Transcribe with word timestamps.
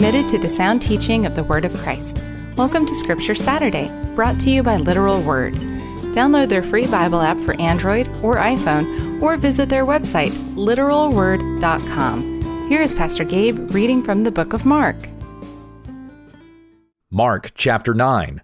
committed 0.00 0.26
to 0.26 0.38
the 0.38 0.48
sound 0.48 0.80
teaching 0.80 1.26
of 1.26 1.34
the 1.34 1.44
Word 1.44 1.66
of 1.66 1.76
Christ. 1.76 2.22
Welcome 2.56 2.86
to 2.86 2.94
Scripture 2.94 3.34
Saturday, 3.34 3.90
brought 4.14 4.40
to 4.40 4.50
you 4.50 4.62
by 4.62 4.78
Literal 4.78 5.20
Word. 5.20 5.52
Download 6.14 6.48
their 6.48 6.62
free 6.62 6.86
Bible 6.86 7.20
app 7.20 7.36
for 7.36 7.52
Android 7.60 8.08
or 8.22 8.36
iPhone, 8.36 9.20
or 9.20 9.36
visit 9.36 9.68
their 9.68 9.84
website, 9.84 10.30
literalword.com. 10.54 12.68
Here 12.70 12.80
is 12.80 12.94
Pastor 12.94 13.24
Gabe 13.24 13.74
reading 13.74 14.02
from 14.02 14.24
the 14.24 14.30
book 14.30 14.54
of 14.54 14.64
Mark. 14.64 14.96
Mark 17.10 17.52
chapter 17.54 17.92
9. 17.92 18.40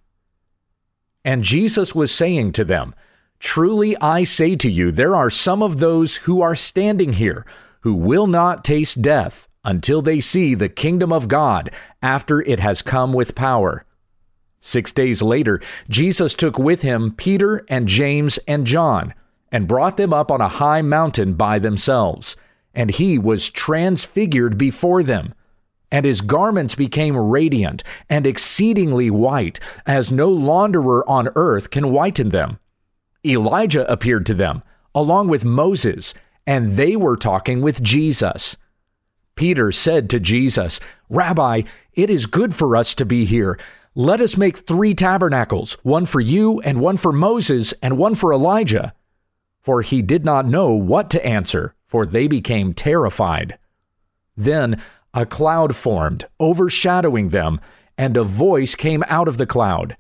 And 1.25 1.43
Jesus 1.43 1.95
was 1.95 2.13
saying 2.13 2.53
to 2.53 2.67
them, 2.67 2.95
Truly 3.39 3.97
I 3.97 4.25
say 4.25 4.57
to 4.57 4.71
you, 4.71 4.91
there 4.91 5.17
are 5.17 5.31
some 5.31 5.63
of 5.63 5.79
those 5.79 6.19
who 6.19 6.43
are 6.43 6.55
standing 6.55 7.15
here 7.15 7.47
who 7.81 7.95
will 7.95 8.27
not 8.27 8.63
taste 8.63 9.01
death 9.01 9.49
until 9.67 10.01
they 10.01 10.21
see 10.21 10.55
the 10.55 10.71
kingdom 10.71 11.13
of 11.13 11.29
God 11.29 11.71
after 12.01 12.41
it 12.41 12.61
has 12.61 12.81
come 12.81 13.13
with 13.13 13.35
power. 13.35 13.85
Six 14.61 14.93
days 14.93 15.21
later, 15.21 15.61
Jesus 15.91 16.35
took 16.35 16.59
with 16.59 16.83
him 16.83 17.13
Peter 17.13 17.67
and 17.69 17.87
James 17.87 18.39
and 18.49 18.67
John 18.67 19.13
and 19.53 19.69
brought 19.69 19.97
them 19.97 20.13
up 20.13 20.31
on 20.31 20.41
a 20.41 20.49
high 20.49 20.83
mountain 20.83 21.35
by 21.35 21.59
themselves. 21.59 22.37
And 22.75 22.91
he 22.91 23.19
was 23.19 23.51
transfigured 23.51 24.57
before 24.57 25.03
them. 25.03 25.33
And 25.91 26.05
his 26.05 26.21
garments 26.21 26.75
became 26.75 27.17
radiant 27.17 27.83
and 28.09 28.27
exceedingly 28.27 29.11
white, 29.11 29.61
as 29.87 30.11
no 30.13 30.31
launderer 30.31 31.03
on 31.07 31.29
earth 31.37 31.71
can 31.71 31.93
whiten 31.93 32.31
them. 32.31 32.59
Elijah 33.25 33.91
appeared 33.91 34.27
to 34.27 34.35
them, 34.35 34.63
along 34.95 35.29
with 35.29 35.45
Moses, 35.45 36.13
and 36.47 36.73
they 36.73 36.97
were 36.97 37.17
talking 37.17 37.63
with 37.63 37.83
Jesus. 37.83 38.57
Peter 39.37 39.71
said 39.71 40.11
to 40.11 40.19
Jesus, 40.19 40.81
Rabbi, 41.09 41.63
it 41.93 42.11
is 42.11 42.27
good 42.27 42.55
for 42.55 42.75
us 42.75 42.95
to 42.95 43.05
be 43.05 43.25
here. 43.27 43.59
Let 43.95 44.21
us 44.21 44.37
make 44.37 44.59
three 44.59 44.95
tabernacles, 44.95 45.75
one 45.83 46.07
for 46.07 46.21
you, 46.21 46.61
and 46.61 46.81
one 46.81 46.97
for 46.97 47.13
Moses, 47.13 47.73
and 47.83 47.97
one 47.97 48.15
for 48.15 48.33
Elijah. 48.33 48.95
For 49.63 49.83
he 49.83 50.03
did 50.03 50.25
not 50.25 50.47
know 50.47 50.73
what 50.73 51.11
to 51.11 51.25
answer, 51.25 51.75
for 51.87 52.05
they 52.05 52.27
became 52.27 52.75
terrified. 52.75 53.59
Then 54.37 54.83
a 55.15 55.25
cloud 55.25 55.75
formed, 55.75 56.27
overshadowing 56.41 57.31
them, 57.31 57.59
and 57.97 58.17
a 58.17 58.25
voice 58.25 58.75
came 58.75 59.03
out 59.09 59.29
of 59.29 59.39
the 59.39 59.47
cloud 59.47 59.97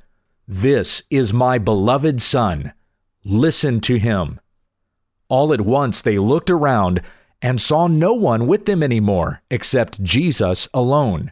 This 0.46 1.02
is 1.10 1.32
my 1.32 1.58
beloved 1.58 2.20
Son. 2.20 2.72
Listen 3.24 3.80
to 3.80 3.98
him. 3.98 4.40
All 5.28 5.52
at 5.52 5.62
once 5.62 6.00
they 6.00 6.18
looked 6.18 6.50
around 6.50 7.02
and 7.42 7.60
saw 7.60 7.86
no 7.86 8.12
one 8.12 8.46
with 8.46 8.66
them 8.66 8.82
anymore 8.82 9.42
except 9.50 10.02
Jesus 10.02 10.68
alone. 10.72 11.30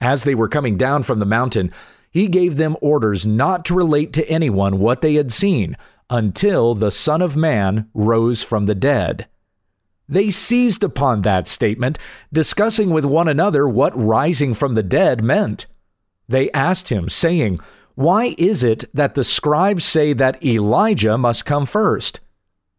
As 0.00 0.24
they 0.24 0.34
were 0.34 0.48
coming 0.48 0.76
down 0.76 1.02
from 1.02 1.18
the 1.18 1.26
mountain, 1.26 1.70
he 2.10 2.26
gave 2.26 2.56
them 2.56 2.76
orders 2.80 3.26
not 3.26 3.64
to 3.66 3.74
relate 3.74 4.12
to 4.14 4.28
anyone 4.28 4.78
what 4.78 5.02
they 5.02 5.14
had 5.14 5.30
seen 5.30 5.76
until 6.08 6.74
the 6.74 6.90
Son 6.90 7.22
of 7.22 7.36
Man 7.36 7.88
rose 7.94 8.42
from 8.42 8.66
the 8.66 8.74
dead. 8.74 9.28
They 10.08 10.30
seized 10.30 10.82
upon 10.82 11.22
that 11.22 11.46
statement, 11.46 11.96
discussing 12.32 12.90
with 12.90 13.04
one 13.04 13.28
another 13.28 13.68
what 13.68 13.96
rising 13.96 14.54
from 14.54 14.74
the 14.74 14.82
dead 14.82 15.22
meant. 15.22 15.66
They 16.28 16.50
asked 16.50 16.88
him, 16.88 17.08
saying, 17.08 17.60
Why 17.94 18.34
is 18.36 18.64
it 18.64 18.84
that 18.92 19.14
the 19.14 19.22
scribes 19.22 19.84
say 19.84 20.12
that 20.14 20.44
Elijah 20.44 21.16
must 21.16 21.44
come 21.44 21.64
first? 21.64 22.18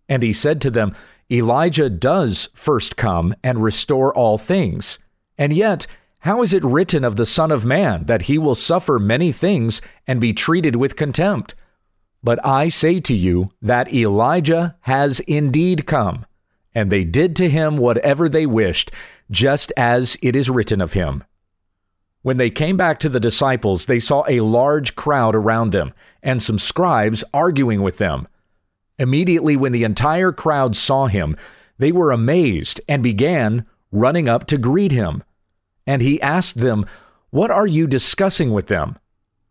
And 0.09 0.23
he 0.23 0.33
said 0.33 0.59
to 0.61 0.69
them, 0.69 0.93
Elijah 1.31 1.89
does 1.89 2.49
first 2.53 2.97
come 2.97 3.33
and 3.43 3.63
restore 3.63 4.13
all 4.13 4.37
things. 4.37 4.99
And 5.37 5.53
yet, 5.53 5.87
how 6.19 6.41
is 6.41 6.53
it 6.53 6.63
written 6.63 7.03
of 7.03 7.15
the 7.15 7.25
Son 7.25 7.51
of 7.51 7.65
Man 7.65 8.05
that 8.05 8.23
he 8.23 8.37
will 8.37 8.53
suffer 8.53 8.99
many 8.99 9.31
things 9.31 9.81
and 10.05 10.19
be 10.19 10.33
treated 10.33 10.75
with 10.75 10.95
contempt? 10.95 11.55
But 12.21 12.45
I 12.45 12.67
say 12.67 12.99
to 12.99 13.15
you 13.15 13.49
that 13.61 13.93
Elijah 13.93 14.75
has 14.81 15.21
indeed 15.21 15.87
come, 15.87 16.25
and 16.75 16.91
they 16.91 17.03
did 17.03 17.35
to 17.37 17.49
him 17.49 17.77
whatever 17.77 18.29
they 18.29 18.45
wished, 18.45 18.91
just 19.31 19.71
as 19.75 20.17
it 20.21 20.35
is 20.35 20.49
written 20.49 20.81
of 20.81 20.93
him. 20.93 21.23
When 22.21 22.37
they 22.37 22.51
came 22.51 22.77
back 22.77 22.99
to 22.99 23.09
the 23.09 23.19
disciples, 23.19 23.87
they 23.87 23.99
saw 23.99 24.23
a 24.27 24.41
large 24.41 24.95
crowd 24.95 25.33
around 25.33 25.71
them, 25.71 25.93
and 26.21 26.43
some 26.43 26.59
scribes 26.59 27.23
arguing 27.33 27.81
with 27.81 27.97
them. 27.97 28.27
Immediately, 29.01 29.57
when 29.57 29.71
the 29.71 29.83
entire 29.83 30.31
crowd 30.31 30.75
saw 30.75 31.07
him, 31.07 31.35
they 31.79 31.91
were 31.91 32.11
amazed 32.11 32.79
and 32.87 33.01
began 33.01 33.65
running 33.91 34.29
up 34.29 34.45
to 34.45 34.59
greet 34.59 34.91
him. 34.91 35.23
And 35.87 36.03
he 36.03 36.21
asked 36.21 36.59
them, 36.59 36.85
What 37.31 37.49
are 37.49 37.65
you 37.65 37.87
discussing 37.87 38.51
with 38.51 38.67
them? 38.67 38.95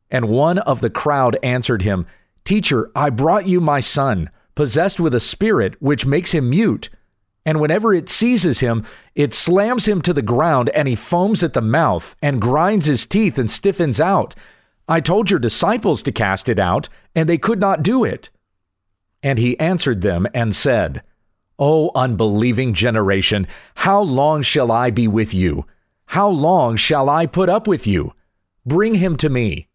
And 0.09 0.29
one 0.29 0.59
of 0.59 0.81
the 0.81 0.89
crowd 0.89 1.37
answered 1.43 1.83
him, 1.83 2.07
Teacher, 2.45 2.93
I 2.95 3.11
brought 3.11 3.49
you 3.49 3.61
my 3.61 3.81
son, 3.81 4.31
possessed 4.55 5.01
with 5.01 5.17
a 5.17 5.21
spirit 5.21 5.75
which 5.83 6.07
makes 6.07 6.31
him 6.31 6.49
mute. 6.49 6.89
And 7.45 7.59
whenever 7.61 7.93
it 7.93 8.09
seizes 8.09 8.61
him, 8.61 8.85
it 9.17 9.35
slams 9.35 9.89
him 9.89 10.01
to 10.03 10.13
the 10.13 10.23
ground, 10.23 10.69
and 10.71 10.87
he 10.87 10.95
foams 10.95 11.43
at 11.43 11.55
the 11.55 11.61
mouth, 11.61 12.15
and 12.23 12.41
grinds 12.41 12.87
his 12.87 13.05
teeth 13.05 13.37
and 13.37 13.51
stiffens 13.51 14.01
out. 14.01 14.37
I 14.87 15.01
told 15.01 15.29
your 15.29 15.41
disciples 15.41 16.03
to 16.03 16.13
cast 16.13 16.49
it 16.49 16.61
out, 16.61 16.89
and 17.17 17.29
they 17.29 17.39
could 17.39 17.59
not 17.59 17.83
do 17.83 18.05
it. 18.05 18.31
And 19.23 19.39
he 19.39 19.59
answered 19.59 20.01
them 20.01 20.27
and 20.35 20.55
said, 20.55 21.03
O 21.59 21.91
unbelieving 21.95 22.73
generation, 22.73 23.47
how 23.77 24.01
long 24.01 24.43
shall 24.43 24.73
I 24.73 24.91
be 24.91 25.07
with 25.07 25.35
you? 25.35 25.67
How 26.07 26.29
long 26.29 26.77
shall 26.77 27.11
I 27.11 27.27
put 27.27 27.49
up 27.49 27.69
with 27.69 27.87
you? 27.87 28.15
Bring 28.65 28.95
him 28.95 29.17
to 29.19 29.29
me. 29.29 29.69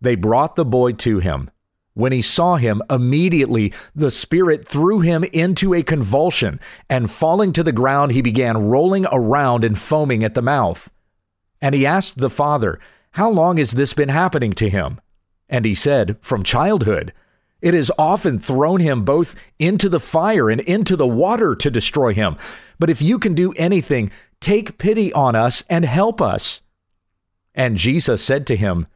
They 0.00 0.14
brought 0.14 0.56
the 0.56 0.64
boy 0.64 0.92
to 0.92 1.18
him. 1.18 1.50
When 1.94 2.12
he 2.12 2.22
saw 2.22 2.56
him, 2.56 2.82
immediately 2.88 3.72
the 3.94 4.10
Spirit 4.10 4.66
threw 4.66 5.00
him 5.00 5.24
into 5.24 5.74
a 5.74 5.82
convulsion, 5.82 6.58
and 6.88 7.10
falling 7.10 7.52
to 7.52 7.62
the 7.62 7.72
ground, 7.72 8.12
he 8.12 8.22
began 8.22 8.56
rolling 8.56 9.06
around 9.12 9.62
and 9.62 9.78
foaming 9.78 10.24
at 10.24 10.34
the 10.34 10.40
mouth. 10.40 10.90
And 11.60 11.74
he 11.74 11.84
asked 11.84 12.18
the 12.18 12.30
father, 12.30 12.80
How 13.12 13.30
long 13.30 13.58
has 13.58 13.72
this 13.72 13.92
been 13.92 14.08
happening 14.08 14.52
to 14.54 14.70
him? 14.70 15.00
And 15.48 15.64
he 15.64 15.74
said, 15.74 16.16
From 16.22 16.42
childhood. 16.42 17.12
It 17.62 17.74
has 17.74 17.92
often 17.96 18.40
thrown 18.40 18.80
him 18.80 19.04
both 19.04 19.36
into 19.58 19.88
the 19.88 20.00
fire 20.00 20.50
and 20.50 20.60
into 20.60 20.96
the 20.96 21.06
water 21.06 21.54
to 21.54 21.70
destroy 21.70 22.12
him. 22.12 22.36
But 22.78 22.90
if 22.90 23.00
you 23.00 23.18
can 23.18 23.34
do 23.34 23.52
anything, 23.52 24.10
take 24.40 24.78
pity 24.78 25.12
on 25.12 25.36
us 25.36 25.62
and 25.70 25.84
help 25.84 26.20
us. 26.20 26.60
And 27.54 27.76
Jesus 27.76 28.22
said 28.22 28.46
to 28.48 28.56
him, 28.56 28.86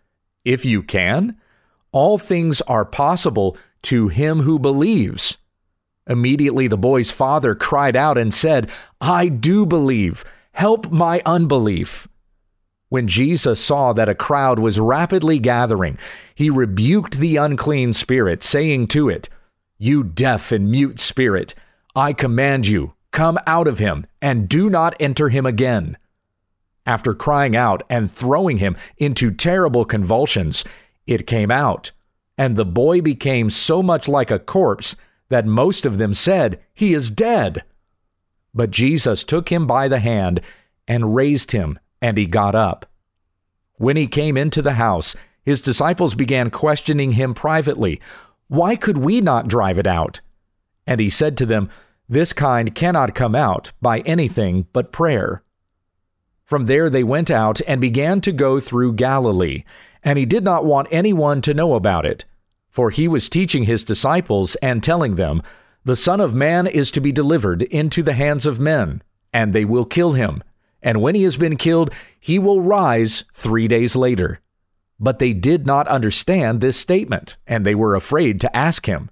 If 0.44 0.64
you 0.64 0.82
can, 0.82 1.38
all 1.92 2.18
things 2.18 2.60
are 2.62 2.84
possible 2.84 3.56
to 3.82 4.08
him 4.08 4.40
who 4.40 4.58
believes. 4.58 5.38
Immediately 6.08 6.66
the 6.68 6.76
boy's 6.76 7.10
father 7.10 7.54
cried 7.54 7.96
out 7.96 8.18
and 8.18 8.34
said, 8.34 8.70
I 9.00 9.28
do 9.28 9.64
believe. 9.64 10.24
Help 10.52 10.90
my 10.90 11.22
unbelief. 11.24 12.08
When 12.88 13.08
Jesus 13.08 13.58
saw 13.58 13.92
that 13.94 14.08
a 14.08 14.14
crowd 14.14 14.60
was 14.60 14.78
rapidly 14.78 15.40
gathering, 15.40 15.98
he 16.34 16.50
rebuked 16.50 17.18
the 17.18 17.36
unclean 17.36 17.92
spirit, 17.92 18.42
saying 18.44 18.86
to 18.88 19.08
it, 19.08 19.28
You 19.76 20.04
deaf 20.04 20.52
and 20.52 20.70
mute 20.70 21.00
spirit, 21.00 21.54
I 21.96 22.12
command 22.12 22.68
you, 22.68 22.94
come 23.10 23.38
out 23.46 23.66
of 23.66 23.80
him, 23.80 24.04
and 24.22 24.48
do 24.48 24.70
not 24.70 24.94
enter 25.00 25.30
him 25.30 25.46
again. 25.46 25.96
After 26.86 27.12
crying 27.12 27.56
out 27.56 27.82
and 27.90 28.08
throwing 28.08 28.58
him 28.58 28.76
into 28.98 29.32
terrible 29.32 29.84
convulsions, 29.84 30.64
it 31.08 31.26
came 31.26 31.50
out, 31.50 31.90
and 32.38 32.54
the 32.54 32.64
boy 32.64 33.00
became 33.00 33.50
so 33.50 33.82
much 33.82 34.06
like 34.06 34.30
a 34.30 34.38
corpse 34.38 34.94
that 35.28 35.44
most 35.44 35.84
of 35.86 35.98
them 35.98 36.14
said, 36.14 36.60
He 36.72 36.94
is 36.94 37.10
dead. 37.10 37.64
But 38.54 38.70
Jesus 38.70 39.24
took 39.24 39.50
him 39.50 39.66
by 39.66 39.88
the 39.88 39.98
hand 39.98 40.40
and 40.86 41.16
raised 41.16 41.50
him 41.50 41.76
and 42.00 42.16
he 42.18 42.26
got 42.26 42.54
up. 42.54 42.86
When 43.76 43.96
he 43.96 44.06
came 44.06 44.36
into 44.36 44.62
the 44.62 44.74
house, 44.74 45.14
his 45.44 45.60
disciples 45.60 46.14
began 46.14 46.50
questioning 46.50 47.12
him 47.12 47.34
privately, 47.34 48.00
Why 48.48 48.74
could 48.76 48.98
we 48.98 49.20
not 49.20 49.48
drive 49.48 49.78
it 49.78 49.86
out? 49.86 50.20
And 50.86 51.00
he 51.00 51.10
said 51.10 51.36
to 51.36 51.46
them, 51.46 51.68
This 52.08 52.32
kind 52.32 52.74
cannot 52.74 53.14
come 53.14 53.34
out 53.34 53.72
by 53.80 54.00
anything 54.00 54.66
but 54.72 54.92
prayer. 54.92 55.42
From 56.44 56.66
there 56.66 56.88
they 56.88 57.04
went 57.04 57.30
out 57.30 57.60
and 57.66 57.80
began 57.80 58.20
to 58.22 58.32
go 58.32 58.60
through 58.60 58.94
Galilee, 58.94 59.64
and 60.02 60.18
he 60.18 60.24
did 60.24 60.44
not 60.44 60.64
want 60.64 60.88
anyone 60.90 61.40
to 61.42 61.54
know 61.54 61.74
about 61.74 62.06
it. 62.06 62.24
For 62.70 62.90
he 62.90 63.08
was 63.08 63.28
teaching 63.28 63.64
his 63.64 63.84
disciples 63.84 64.54
and 64.56 64.82
telling 64.82 65.16
them, 65.16 65.42
The 65.84 65.96
Son 65.96 66.20
of 66.20 66.34
Man 66.34 66.66
is 66.66 66.90
to 66.92 67.00
be 67.00 67.10
delivered 67.10 67.62
into 67.62 68.02
the 68.02 68.12
hands 68.12 68.46
of 68.46 68.60
men, 68.60 69.02
and 69.32 69.52
they 69.52 69.64
will 69.64 69.84
kill 69.84 70.12
him 70.12 70.42
and 70.86 71.02
when 71.02 71.16
he 71.16 71.24
has 71.24 71.36
been 71.36 71.56
killed, 71.56 71.92
he 72.20 72.38
will 72.38 72.60
rise 72.60 73.24
three 73.32 73.66
days 73.66 73.96
later. 73.96 74.38
But 75.00 75.18
they 75.18 75.32
did 75.32 75.66
not 75.66 75.88
understand 75.88 76.60
this 76.60 76.76
statement, 76.76 77.36
and 77.44 77.66
they 77.66 77.74
were 77.74 77.96
afraid 77.96 78.40
to 78.40 78.56
ask 78.56 78.86
him. 78.86 79.10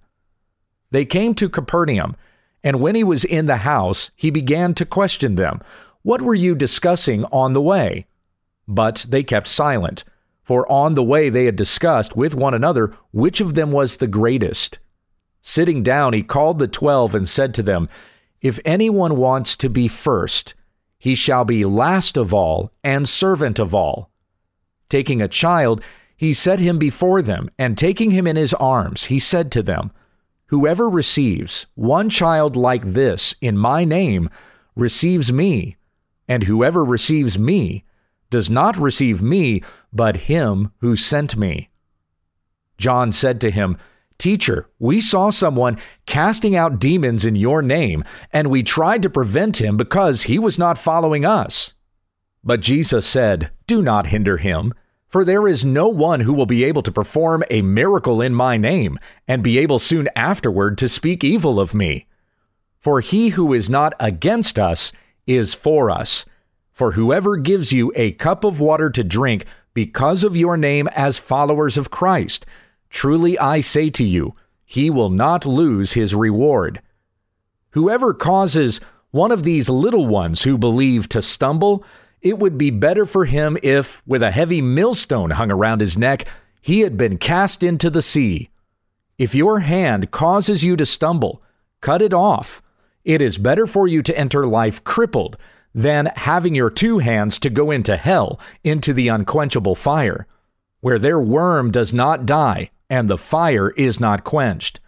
They 0.93 1.05
came 1.05 1.35
to 1.35 1.49
Capernaum, 1.49 2.15
and 2.62 2.81
when 2.81 2.94
he 2.94 3.03
was 3.03 3.25
in 3.25 3.47
the 3.47 3.56
house, 3.56 4.12
he 4.15 4.31
began 4.31 4.73
to 4.75 4.87
question 4.87 5.35
them 5.35 5.59
What 6.03 6.23
were 6.23 6.37
you 6.37 6.55
discussing 6.55 7.25
on 7.32 7.55
the 7.55 7.61
way? 7.61 8.06
But 8.69 9.06
they 9.09 9.25
kept 9.25 9.49
silent, 9.49 10.05
for 10.44 10.70
on 10.70 10.94
the 10.94 11.03
way 11.03 11.29
they 11.29 11.44
had 11.44 11.56
discussed 11.56 12.17
with 12.17 12.37
one 12.37 12.55
another 12.55 12.94
which 13.11 13.41
of 13.41 13.55
them 13.55 13.73
was 13.73 13.97
the 13.97 14.06
greatest. 14.06 14.79
Sitting 15.43 15.82
down, 15.82 16.12
he 16.12 16.23
called 16.23 16.61
the 16.61 16.69
twelve 16.69 17.17
and 17.17 17.29
said 17.29 17.53
to 17.55 17.65
them, 17.65 17.88
If 18.41 18.61
anyone 18.65 19.17
wants 19.17 19.56
to 19.56 19.69
be 19.69 19.88
first, 19.88 20.55
he 21.05 21.15
shall 21.15 21.45
be 21.45 21.67
last 21.67 22.17
of 22.17 22.33
all 22.33 22.73
and 22.83 23.06
servant 23.06 23.59
of 23.59 23.75
all. 23.75 24.11
Taking 24.89 25.21
a 25.21 25.29
child, 25.29 25.83
he 26.17 26.33
set 26.33 26.61
him 26.61 26.79
before 26.79 27.21
them, 27.21 27.51
and 27.59 27.77
taking 27.77 28.11
him 28.11 28.27
in 28.27 28.37
his 28.37 28.55
arms, 28.55 29.05
he 29.05 29.19
said 29.19 29.53
to 29.53 29.62
them, 29.62 29.91
Whoever 30.47 30.89
receives 30.89 31.67
one 31.75 32.09
child 32.09 32.56
like 32.56 32.95
this 32.95 33.35
in 33.43 33.59
my 33.59 33.85
name 33.85 34.31
receives 34.75 35.31
me, 35.31 35.77
and 36.27 36.45
whoever 36.45 36.83
receives 36.83 37.39
me 37.39 37.85
does 38.31 38.49
not 38.49 38.79
receive 38.79 39.21
me, 39.21 39.62
but 39.93 40.33
him 40.33 40.73
who 40.79 40.97
sent 40.97 41.37
me. 41.37 41.69
John 42.79 43.12
said 43.12 43.43
to 43.43 43.51
him, 43.51 43.77
Teacher, 44.19 44.69
we 44.79 45.01
saw 45.01 45.31
someone 45.31 45.79
casting 46.07 46.55
out 46.55 46.79
demons 46.79 47.25
in 47.25 47.35
your 47.35 47.63
name, 47.63 48.03
and 48.33 48.49
we 48.49 48.63
tried 48.63 49.03
to 49.03 49.11
prevent 49.11 49.61
him 49.61 49.77
because 49.77 50.25
he 50.25 50.39
was 50.39 50.59
not 50.59 50.79
following 50.79 51.25
us. 51.25 51.75
But 52.43 52.61
Jesus 52.61 53.07
said, 53.07 53.51
Do 53.67 53.83
not 53.83 54.09
hinder 54.09 54.37
him, 54.37 54.73
for 55.09 55.25
there 55.25 55.49
is 55.49 55.65
no 55.65 55.89
one 55.89 56.21
who 56.21 56.33
will 56.33 56.47
be 56.47 56.65
able 56.65 56.83
to 56.83 56.93
perform 56.93 57.45
a 57.51 57.63
miracle 57.63 58.21
in 58.21 58.35
my 58.35 58.57
name, 58.57 58.99
and 59.27 59.43
be 59.43 59.59
able 59.59 59.79
soon 59.79 60.09
afterward 60.15 60.77
to 60.79 60.89
speak 60.89 61.25
evil 61.25 61.59
of 61.59 61.75
me. 61.75 62.07
For 62.79 63.01
he 63.01 63.31
who 63.31 63.53
is 63.53 63.71
not 63.71 63.95
against 63.99 64.59
us 64.59 64.93
is 65.27 65.55
for 65.55 65.91
us. 65.91 66.27
For 66.73 66.93
whoever 66.93 67.37
gives 67.37 67.73
you 67.73 67.93
a 67.95 68.13
cup 68.13 68.45
of 68.45 68.61
water 68.61 68.91
to 68.91 69.05
drink 69.05 69.47
because 69.73 70.25
of 70.25 70.37
your 70.37 70.57
name 70.57 70.89
as 70.89 71.19
followers 71.19 71.79
of 71.79 71.91
Christ, 71.91 72.45
Truly 72.94 73.37
I 73.41 73.58
say 73.58 73.91
to 73.91 74.05
you, 74.05 74.37
he 74.64 74.88
will 74.88 75.11
not 75.11 75.44
lose 75.44 75.94
his 75.94 76.14
reward. 76.14 76.81
Whoever 77.70 78.14
causes 78.14 78.81
one 79.11 79.32
of 79.32 79.43
these 79.43 79.69
little 79.69 80.06
ones 80.06 80.44
who 80.44 80.56
believe 80.56 81.08
to 81.08 81.20
stumble, 81.20 81.85
it 82.23 82.38
would 82.38 82.56
be 82.56 82.70
better 82.70 83.05
for 83.05 83.25
him 83.25 83.58
if, 83.64 84.00
with 84.06 84.23
a 84.23 84.31
heavy 84.31 84.62
millstone 84.62 85.31
hung 85.31 85.50
around 85.50 85.81
his 85.81 85.99
neck, 85.99 86.26
he 86.62 86.81
had 86.81 86.96
been 86.96 87.19
cast 87.19 87.64
into 87.64 87.91
the 87.91 88.00
sea. 88.00 88.49
If 89.19 89.35
your 89.35 89.58
hand 89.58 90.12
causes 90.12 90.62
you 90.62 90.76
to 90.76 90.87
stumble, 90.87 91.43
cut 91.81 92.00
it 92.00 92.14
off. 92.14 92.62
It 93.05 93.20
is 93.20 93.38
better 93.38 93.67
for 93.67 93.88
you 93.88 94.02
to 94.02 94.17
enter 94.17 94.46
life 94.46 94.85
crippled 94.85 95.37
than 95.75 96.12
having 96.14 96.55
your 96.55 96.70
two 96.70 96.99
hands 97.00 97.41
to 97.41 97.50
go 97.50 97.73
into 97.73 97.96
hell, 97.96 98.38
into 98.62 98.94
the 98.94 99.08
unquenchable 99.08 99.75
fire, 99.75 100.29
where 100.81 101.00
their 101.00 101.19
worm 101.19 101.73
does 101.73 101.93
not 101.93 102.25
die 102.25 102.70
and 102.91 103.09
the 103.09 103.19
fire 103.19 103.71
is 103.71 104.01
not 104.01 104.25
quenched. 104.25 104.81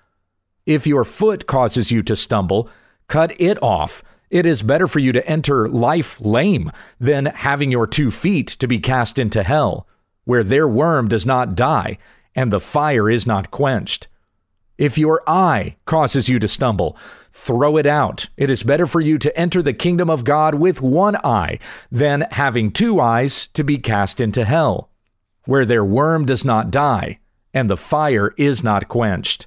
If 0.65 0.87
your 0.87 1.05
foot 1.05 1.47
causes 1.47 1.93
you 1.93 2.03
to 2.03 2.17
stumble, 2.17 2.69
cut 3.09 3.41
it 3.41 3.63
off. 3.63 4.03
It 4.31 4.45
is 4.45 4.63
better 4.63 4.89
for 4.89 4.99
you 4.99 5.13
to 5.13 5.27
enter 5.29 5.69
life 5.69 6.21
lame 6.21 6.73
than 6.99 7.27
having 7.27 7.71
your 7.71 7.87
two 7.87 8.11
feet 8.11 8.49
to 8.49 8.67
be 8.67 8.81
cast 8.81 9.19
into 9.19 9.45
hell, 9.45 9.87
where 10.25 10.43
their 10.43 10.67
worm 10.67 11.07
does 11.07 11.25
not 11.25 11.55
die 11.55 11.99
and 12.35 12.53
the 12.53 12.61
fire 12.61 13.09
is 13.09 13.27
not 13.27 13.51
quenched. 13.51 14.09
If 14.77 14.99
your 14.99 15.23
eye 15.27 15.77
causes 15.87 16.29
you 16.29 16.39
to 16.41 16.49
stumble, 16.49 16.99
throw 17.31 17.79
it 17.79 17.87
out. 17.87 18.29
It 18.37 18.51
is 18.51 18.63
better 18.63 18.87
for 18.87 19.01
you 19.01 19.17
to 19.19 19.39
enter 19.39 19.63
the 19.63 19.73
kingdom 19.73 20.11
of 20.11 20.25
God 20.25 20.57
with 20.57 20.83
one 20.83 21.17
eye 21.17 21.61
than 21.91 22.27
having 22.33 22.71
two 22.71 23.01
eyes 23.01 23.49
to 23.49 23.65
be 23.65 23.79
cast 23.79 24.21
into 24.21 24.45
hell, 24.45 24.91
where 25.45 25.65
their 25.65 25.85
worm 25.85 26.27
does 26.27 26.45
not 26.45 26.71
die 26.71 27.21
and 27.57 27.71
the 27.71 27.77
fire 27.77 28.35
is 28.37 28.63
not 28.63 28.87
quenched. 28.87 29.47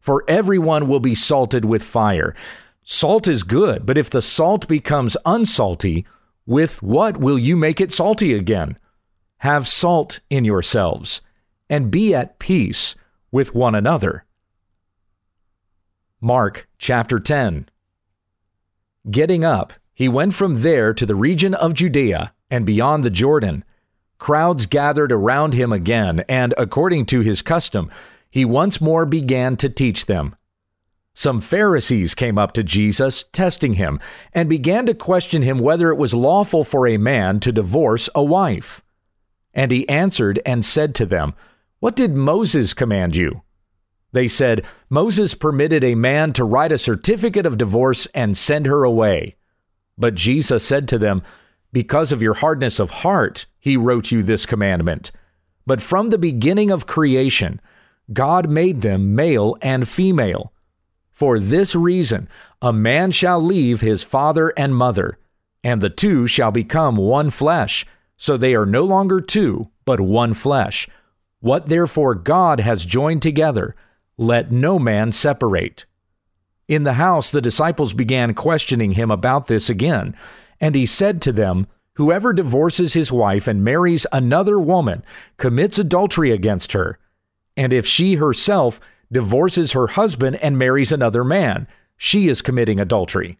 For 0.00 0.24
everyone 0.26 0.88
will 0.88 0.98
be 0.98 1.14
salted 1.14 1.64
with 1.64 1.84
fire. 1.84 2.34
Salt 2.82 3.28
is 3.28 3.44
good, 3.44 3.86
but 3.86 3.96
if 3.96 4.10
the 4.10 4.20
salt 4.20 4.66
becomes 4.66 5.16
unsalty, 5.24 6.04
with 6.46 6.82
what 6.82 7.16
will 7.16 7.38
you 7.38 7.56
make 7.56 7.80
it 7.80 7.92
salty 7.92 8.34
again? 8.34 8.76
Have 9.38 9.68
salt 9.68 10.18
in 10.28 10.44
yourselves, 10.44 11.22
and 11.70 11.92
be 11.92 12.12
at 12.12 12.40
peace 12.40 12.96
with 13.30 13.54
one 13.54 13.76
another. 13.76 14.24
Mark 16.20 16.66
chapter 16.76 17.20
10. 17.20 17.68
Getting 19.08 19.44
up, 19.44 19.72
he 19.94 20.08
went 20.08 20.34
from 20.34 20.62
there 20.62 20.92
to 20.92 21.06
the 21.06 21.14
region 21.14 21.54
of 21.54 21.74
Judea 21.74 22.34
and 22.50 22.66
beyond 22.66 23.04
the 23.04 23.10
Jordan 23.10 23.64
Crowds 24.18 24.66
gathered 24.66 25.12
around 25.12 25.54
him 25.54 25.72
again, 25.72 26.24
and 26.28 26.52
according 26.58 27.06
to 27.06 27.20
his 27.20 27.42
custom, 27.42 27.90
he 28.30 28.44
once 28.44 28.80
more 28.80 29.06
began 29.06 29.56
to 29.56 29.68
teach 29.68 30.06
them. 30.06 30.34
Some 31.14 31.40
Pharisees 31.40 32.14
came 32.14 32.38
up 32.38 32.52
to 32.52 32.62
Jesus, 32.62 33.24
testing 33.32 33.72
him, 33.72 33.98
and 34.32 34.48
began 34.48 34.86
to 34.86 34.94
question 34.94 35.42
him 35.42 35.58
whether 35.58 35.90
it 35.90 35.98
was 35.98 36.14
lawful 36.14 36.62
for 36.62 36.86
a 36.86 36.96
man 36.96 37.40
to 37.40 37.50
divorce 37.50 38.08
a 38.14 38.22
wife. 38.22 38.82
And 39.52 39.72
he 39.72 39.88
answered 39.88 40.40
and 40.46 40.64
said 40.64 40.94
to 40.96 41.06
them, 41.06 41.34
What 41.80 41.96
did 41.96 42.14
Moses 42.14 42.74
command 42.74 43.16
you? 43.16 43.42
They 44.12 44.28
said, 44.28 44.64
Moses 44.88 45.34
permitted 45.34 45.82
a 45.82 45.96
man 45.96 46.32
to 46.34 46.44
write 46.44 46.72
a 46.72 46.78
certificate 46.78 47.46
of 47.46 47.58
divorce 47.58 48.06
and 48.14 48.36
send 48.36 48.66
her 48.66 48.84
away. 48.84 49.34
But 49.98 50.14
Jesus 50.14 50.64
said 50.64 50.86
to 50.88 50.98
them, 50.98 51.22
because 51.72 52.12
of 52.12 52.22
your 52.22 52.34
hardness 52.34 52.78
of 52.78 52.90
heart, 52.90 53.46
he 53.58 53.76
wrote 53.76 54.10
you 54.10 54.22
this 54.22 54.46
commandment. 54.46 55.10
But 55.66 55.82
from 55.82 56.10
the 56.10 56.18
beginning 56.18 56.70
of 56.70 56.86
creation, 56.86 57.60
God 58.12 58.48
made 58.48 58.80
them 58.80 59.14
male 59.14 59.56
and 59.60 59.88
female. 59.88 60.52
For 61.10 61.38
this 61.38 61.74
reason, 61.74 62.28
a 62.62 62.72
man 62.72 63.10
shall 63.10 63.40
leave 63.40 63.80
his 63.80 64.02
father 64.02 64.52
and 64.56 64.74
mother, 64.74 65.18
and 65.62 65.80
the 65.80 65.90
two 65.90 66.26
shall 66.26 66.50
become 66.50 66.96
one 66.96 67.30
flesh. 67.30 67.84
So 68.16 68.36
they 68.36 68.54
are 68.54 68.66
no 68.66 68.84
longer 68.84 69.20
two, 69.20 69.68
but 69.84 70.00
one 70.00 70.32
flesh. 70.32 70.88
What 71.40 71.66
therefore 71.66 72.14
God 72.14 72.60
has 72.60 72.86
joined 72.86 73.22
together, 73.22 73.76
let 74.16 74.50
no 74.50 74.78
man 74.78 75.12
separate. 75.12 75.84
In 76.66 76.82
the 76.82 76.94
house, 76.94 77.30
the 77.30 77.40
disciples 77.40 77.92
began 77.92 78.34
questioning 78.34 78.92
him 78.92 79.10
about 79.10 79.46
this 79.46 79.70
again. 79.70 80.16
And 80.60 80.74
he 80.74 80.86
said 80.86 81.22
to 81.22 81.32
them, 81.32 81.66
Whoever 81.94 82.32
divorces 82.32 82.94
his 82.94 83.10
wife 83.10 83.48
and 83.48 83.64
marries 83.64 84.06
another 84.12 84.58
woman 84.58 85.04
commits 85.36 85.78
adultery 85.78 86.30
against 86.30 86.72
her. 86.72 86.98
And 87.56 87.72
if 87.72 87.86
she 87.86 88.14
herself 88.14 88.80
divorces 89.10 89.72
her 89.72 89.88
husband 89.88 90.36
and 90.36 90.56
marries 90.56 90.92
another 90.92 91.24
man, 91.24 91.66
she 91.96 92.28
is 92.28 92.40
committing 92.40 92.78
adultery. 92.78 93.38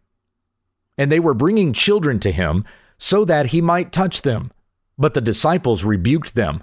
And 0.97 1.13
they 1.13 1.21
were 1.21 1.35
bringing 1.35 1.73
children 1.73 2.19
to 2.21 2.33
him 2.33 2.65
so 2.99 3.25
that 3.25 3.47
he 3.47 3.61
might 3.61 3.93
touch 3.93 4.23
them. 4.23 4.51
But 4.99 5.15
the 5.15 5.21
disciples 5.21 5.85
rebuked 5.85 6.35
them. 6.35 6.61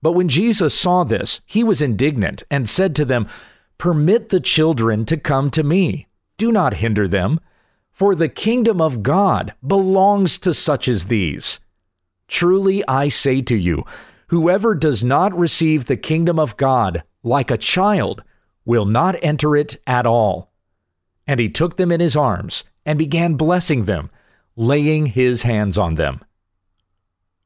But 0.00 0.12
when 0.12 0.28
Jesus 0.28 0.72
saw 0.72 1.04
this, 1.04 1.42
he 1.44 1.62
was 1.62 1.82
indignant 1.82 2.42
and 2.50 2.68
said 2.68 2.96
to 2.96 3.04
them, 3.04 3.26
Permit 3.76 4.30
the 4.30 4.40
children 4.40 5.04
to 5.04 5.18
come 5.18 5.50
to 5.50 5.62
me. 5.62 6.06
Do 6.38 6.50
not 6.50 6.74
hinder 6.74 7.06
them 7.06 7.40
for 7.98 8.14
the 8.14 8.28
kingdom 8.28 8.80
of 8.80 9.02
God 9.02 9.54
belongs 9.66 10.38
to 10.38 10.54
such 10.54 10.86
as 10.86 11.06
these. 11.06 11.58
Truly 12.28 12.86
I 12.86 13.08
say 13.08 13.42
to 13.42 13.56
you, 13.56 13.82
whoever 14.28 14.76
does 14.76 15.02
not 15.02 15.36
receive 15.36 15.86
the 15.86 15.96
kingdom 15.96 16.38
of 16.38 16.56
God 16.56 17.02
like 17.24 17.50
a 17.50 17.58
child 17.58 18.22
will 18.64 18.84
not 18.84 19.16
enter 19.20 19.56
it 19.56 19.82
at 19.84 20.06
all. 20.06 20.52
And 21.26 21.40
he 21.40 21.48
took 21.48 21.76
them 21.76 21.90
in 21.90 21.98
his 21.98 22.14
arms 22.14 22.62
and 22.86 23.00
began 23.00 23.34
blessing 23.34 23.86
them, 23.86 24.10
laying 24.54 25.06
his 25.06 25.42
hands 25.42 25.76
on 25.76 25.96
them. 25.96 26.20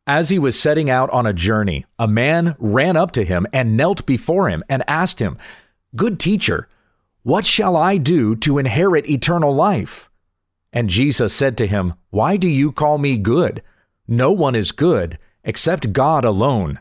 As 0.07 0.29
he 0.29 0.39
was 0.39 0.61
setting 0.61 0.91
out 0.91 1.09
on 1.13 1.25
a 1.25 1.33
journey, 1.33 1.87
a 1.99 2.07
man 2.07 2.57
ran 2.59 2.95
up 2.95 3.13
to 3.13 3.25
him 3.25 3.47
and 3.55 3.75
knelt 3.75 4.05
before 4.05 4.51
him 4.51 4.63
and 4.69 4.85
asked 4.87 5.19
him, 5.19 5.39
Good 5.97 6.21
teacher, 6.21 6.69
what 7.23 7.47
shall 7.47 7.75
I 7.75 7.97
do 7.97 8.37
to 8.37 8.59
inherit 8.59 9.09
eternal 9.09 9.55
life? 9.55 10.11
And 10.73 10.89
Jesus 10.89 11.35
said 11.35 11.57
to 11.59 11.67
him, 11.67 11.93
Why 12.11 12.37
do 12.37 12.49
you 12.49 12.73
call 12.73 12.99
me 12.99 13.17
good? 13.17 13.63
No 14.09 14.33
one 14.33 14.55
is 14.55 14.73
good 14.73 15.19
except 15.45 15.93
God 15.93 16.25
alone. 16.25 16.81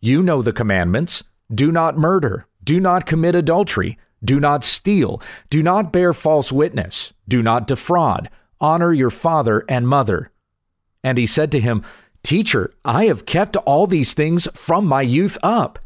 You 0.00 0.22
know 0.22 0.42
the 0.42 0.52
commandments 0.52 1.24
do 1.52 1.72
not 1.72 1.96
murder, 1.96 2.46
do 2.62 2.78
not 2.78 3.06
commit 3.06 3.34
adultery, 3.34 3.98
do 4.22 4.38
not 4.38 4.64
steal, 4.64 5.20
do 5.50 5.62
not 5.62 5.92
bear 5.92 6.12
false 6.12 6.52
witness, 6.52 7.12
do 7.26 7.42
not 7.42 7.66
defraud, 7.66 8.28
honor 8.60 8.92
your 8.92 9.10
father 9.10 9.64
and 9.68 9.88
mother. 9.88 10.30
And 11.02 11.18
he 11.18 11.26
said 11.26 11.50
to 11.52 11.60
him, 11.60 11.82
Teacher, 12.22 12.74
I 12.84 13.06
have 13.06 13.26
kept 13.26 13.56
all 13.56 13.86
these 13.86 14.12
things 14.12 14.48
from 14.54 14.86
my 14.86 15.02
youth 15.02 15.38
up. 15.42 15.78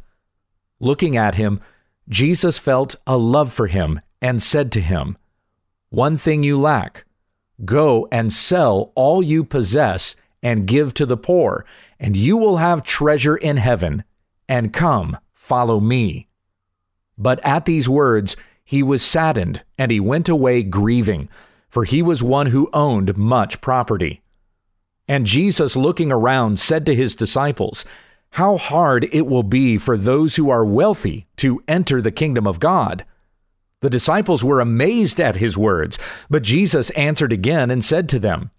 Looking 0.80 1.16
at 1.16 1.37
him, 1.37 1.61
Jesus 2.08 2.58
felt 2.58 2.96
a 3.06 3.16
love 3.16 3.52
for 3.52 3.68
him 3.68 4.00
and 4.20 4.42
said 4.42 4.72
to 4.72 4.80
him, 4.80 5.16
One 5.90 6.16
thing 6.16 6.42
you 6.42 6.58
lack 6.58 7.04
Go 7.64 8.09
and 8.11 8.33
sell 8.33 8.92
all 8.95 9.23
you 9.23 9.45
possess 9.45 10.16
and 10.42 10.66
give 10.66 10.95
to 10.95 11.07
the 11.07 11.16
poor, 11.16 11.64
and 12.00 12.16
you 12.16 12.37
will 12.37 12.57
have 12.57 12.83
treasure 12.83 13.37
in 13.37 13.57
heaven. 13.57 14.04
And 14.49 14.73
come, 14.73 15.19
follow 15.35 15.78
me. 15.78 16.26
But 17.16 17.38
at 17.45 17.64
these 17.64 17.88
words, 17.88 18.37
he 18.64 18.83
was 18.83 19.02
saddened, 19.02 19.62
and 19.78 19.92
he 19.92 20.00
went 20.00 20.28
away 20.28 20.62
grieving, 20.62 21.28
for 21.69 21.85
he 21.85 22.02
was 22.02 22.23
one 22.23 22.47
who 22.47 22.71
owned 22.73 23.16
much 23.16 23.61
property. 23.61 24.23
And 25.07 25.26
Jesus, 25.26 25.76
looking 25.76 26.11
around, 26.11 26.59
said 26.59 26.87
to 26.87 26.95
his 26.95 27.14
disciples, 27.14 27.85
How 28.31 28.57
hard 28.57 29.09
it 29.12 29.26
will 29.26 29.42
be 29.42 29.78
for 29.78 29.97
those 29.97 30.37
who 30.37 30.50
are 30.50 30.64
wealthy 30.64 31.26
to 31.37 31.62
enter 31.69 32.00
the 32.00 32.12
kingdom 32.12 32.47
of 32.47 32.61
God. 32.61 33.04
The 33.82 33.90
disciples 33.90 34.44
were 34.44 34.60
amazed 34.60 35.20
at 35.20 35.36
his 35.36 35.58
words, 35.58 35.98
but 36.30 36.44
Jesus 36.44 36.90
answered 36.90 37.32
again 37.32 37.68
and 37.68 37.84
said 37.84 38.08
to 38.10 38.20
them, 38.20 38.50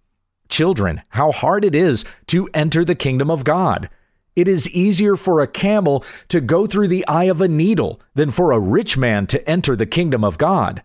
Children, 0.50 1.02
how 1.10 1.32
hard 1.32 1.64
it 1.64 1.74
is 1.74 2.04
to 2.28 2.50
enter 2.54 2.84
the 2.84 2.94
kingdom 2.94 3.32
of 3.32 3.46
God. 3.46 3.90
It 4.36 4.50
is 4.50 4.70
easier 4.70 5.16
for 5.16 5.40
a 5.40 5.48
camel 5.48 6.04
to 6.28 6.42
go 6.42 6.68
through 6.68 6.90
the 6.90 7.08
eye 7.08 7.24
of 7.26 7.40
a 7.40 7.48
needle 7.48 8.02
than 8.16 8.32
for 8.32 8.52
a 8.52 8.60
rich 8.60 8.98
man 8.98 9.26
to 9.28 9.50
enter 9.50 9.78
the 9.78 9.86
kingdom 9.86 10.26
of 10.26 10.38
God. 10.38 10.84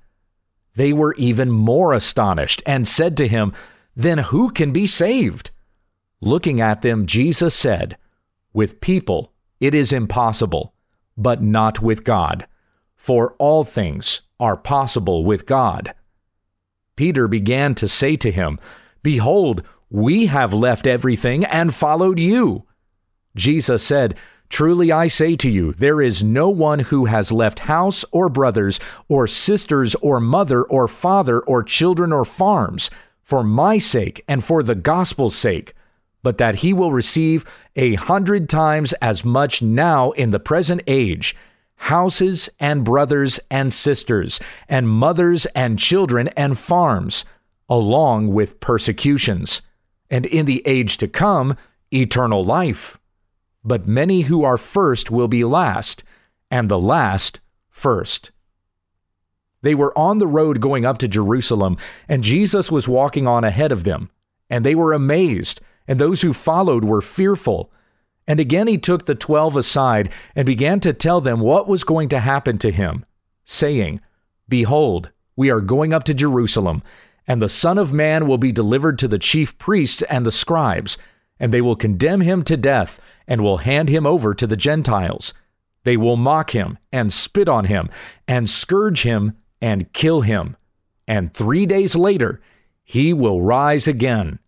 They 0.77 0.93
were 0.93 1.17
even 1.17 1.51
more 1.51 1.93
astonished 1.93 2.63
and 2.65 2.87
said 2.87 3.17
to 3.17 3.27
him, 3.27 3.53
Then 3.97 4.19
who 4.19 4.53
can 4.53 4.73
be 4.73 4.87
saved? 4.87 5.51
Looking 6.21 6.61
at 6.61 6.83
them, 6.83 7.07
Jesus 7.07 7.57
said, 7.57 7.97
With 8.53 8.81
people 8.81 9.33
it 9.59 9.75
is 9.75 9.93
impossible, 9.93 10.75
but 11.17 11.43
not 11.43 11.83
with 11.83 12.05
God, 12.05 12.47
for 12.95 13.35
all 13.39 13.65
things 13.65 14.23
are 14.41 14.57
possible 14.57 15.25
with 15.25 15.47
God. 15.47 15.95
Peter 16.97 17.29
began 17.29 17.75
to 17.77 17.89
say 17.89 18.17
to 18.17 18.31
him, 18.31 18.59
Behold, 19.03 19.63
we 19.91 20.27
have 20.27 20.53
left 20.53 20.87
everything 20.87 21.45
and 21.45 21.75
followed 21.75 22.19
you. 22.19 22.65
Jesus 23.37 23.83
said, 23.83 24.17
Truly 24.49 24.91
I 24.91 25.09
say 25.09 25.37
to 25.37 25.51
you, 25.51 25.73
there 25.73 26.01
is 26.01 26.25
no 26.25 26.49
one 26.49 26.81
who 26.81 27.05
has 27.05 27.31
left 27.31 27.61
house 27.61 28.05
or 28.11 28.29
brothers 28.29 28.81
or 29.07 29.27
sisters 29.27 29.95
or 29.97 30.21
mother 30.21 30.63
or 30.63 30.89
father 30.89 31.41
or 31.41 31.63
children 31.63 32.13
or 32.13 32.25
farms 32.25 32.91
for 33.23 33.45
my 33.45 33.79
sake 33.79 34.25
and 34.27 34.43
for 34.43 34.63
the 34.63 34.75
gospel's 34.75 35.37
sake, 35.37 35.75
but 36.23 36.39
that 36.39 36.57
he 36.57 36.73
will 36.73 36.93
receive 36.93 37.45
a 37.77 37.95
hundred 37.95 38.49
times 38.49 38.95
as 38.95 39.25
much 39.25 39.61
now 39.61 40.13
in 40.13 40.31
the 40.31 40.41
present 40.41 40.81
age 40.87 41.37
houses 41.79 42.51
and 42.61 42.85
brothers 42.85 43.41
and 43.51 43.73
sisters, 43.73 44.41
and 44.69 44.89
mothers 44.89 45.47
and 45.47 45.79
children 45.79 46.29
and 46.29 46.59
farms, 46.59 47.25
along 47.69 48.33
with 48.33 48.61
persecutions, 48.61 49.63
and 50.11 50.27
in 50.27 50.47
the 50.47 50.63
age 50.67 50.97
to 50.99 51.09
come, 51.09 51.57
eternal 51.93 52.45
life. 52.45 52.99
But 53.65 53.89
many 53.89 54.23
who 54.23 54.45
are 54.45 54.57
first 54.57 55.11
will 55.11 55.29
be 55.29 55.45
last, 55.45 56.05
and 56.51 56.69
the 56.69 56.79
last 56.79 57.41
first. 57.71 58.31
They 59.63 59.75
were 59.75 59.97
on 59.99 60.19
the 60.19 60.27
road 60.27 60.61
going 60.61 60.85
up 60.85 60.99
to 60.99 61.09
Jerusalem, 61.09 61.77
and 62.09 62.23
Jesus 62.23 62.71
was 62.71 62.89
walking 62.89 63.27
on 63.27 63.45
ahead 63.45 63.73
of 63.73 63.85
them. 63.85 64.11
And 64.49 64.65
they 64.65 64.75
were 64.75 64.93
amazed, 64.93 65.61
and 65.87 65.99
those 65.99 66.23
who 66.23 66.33
followed 66.33 66.85
were 66.85 67.03
fearful. 67.03 67.71
And 68.29 68.39
again 68.39 68.69
he 68.69 68.79
took 68.79 69.07
the 69.07 69.17
twelve 69.17 69.57
aside 69.57 70.13
and 70.37 70.47
began 70.47 70.79
to 70.81 70.93
tell 70.93 71.21
them 71.21 71.41
what 71.41 71.67
was 71.67 71.83
going 71.83 72.09
to 72.11 72.21
happen 72.21 72.59
to 72.59 72.71
him, 72.71 73.05
saying, 73.43 74.01
Behold, 74.49 75.11
we 75.35 75.51
are 75.51 75.61
going 75.61 75.93
up 75.93 76.05
to 76.05 76.15
Jerusalem, 76.15 76.85
and 77.27 77.43
the 77.43 77.49
Son 77.49 77.77
of 77.77 77.93
Man 77.93 78.29
will 78.29 78.39
be 78.39 78.53
delivered 78.53 79.01
to 79.01 79.09
the 79.09 79.19
chief 79.19 79.59
priests 79.59 80.03
and 80.03 80.25
the 80.25 80.31
scribes 80.31 80.97
and 81.41 81.53
they 81.53 81.61
will 81.61 81.77
condemn 81.77 82.21
him 82.21 82.43
to 82.45 82.57
death 82.57 83.01
and 83.27 83.41
will 83.41 83.59
hand 83.59 83.89
him 83.89 84.07
over 84.07 84.35
to 84.35 84.47
the 84.47 84.57
Gentiles. 84.57 85.35
They 85.85 85.97
will 85.97 86.17
mock 86.17 86.51
him 86.51 86.79
and 86.93 87.13
spit 87.13 87.49
on 87.49 87.67
him 87.67 87.89
and 88.27 88.49
scourge 88.49 89.03
him 89.03 89.37
and 89.61 89.93
kill 89.93 90.23
him. 90.23 90.57
And 91.07 91.33
three 91.33 91.67
days 91.67 91.95
later, 91.95 92.41
he 92.85 93.13
will 93.13 93.41
rise 93.41 93.87
again. 93.87 94.39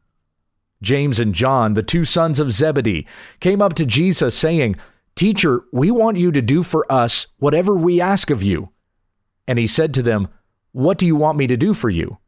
James 0.82 1.20
and 1.20 1.34
John, 1.34 1.74
the 1.74 1.82
two 1.82 2.04
sons 2.04 2.40
of 2.40 2.52
Zebedee, 2.52 3.06
came 3.40 3.60
up 3.60 3.74
to 3.74 3.86
Jesus 3.86 4.34
saying, 4.34 4.76
Teacher, 5.14 5.62
we 5.72 5.90
want 5.90 6.16
you 6.16 6.32
to 6.32 6.40
do 6.40 6.62
for 6.62 6.90
us 6.90 7.26
whatever 7.38 7.74
we 7.74 8.00
ask 8.00 8.30
of 8.30 8.42
you. 8.42 8.70
And 9.46 9.58
he 9.58 9.66
said 9.66 9.92
to 9.94 10.02
them, 10.02 10.28
What 10.72 10.98
do 10.98 11.06
you 11.06 11.16
want 11.16 11.36
me 11.36 11.46
to 11.46 11.56
do 11.56 11.74
for 11.74 11.90
you? 11.90 12.18